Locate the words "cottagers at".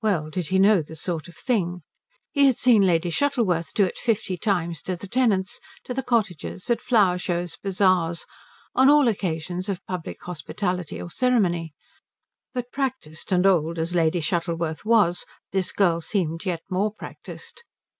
6.04-6.80